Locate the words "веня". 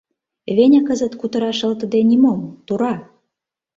0.55-0.81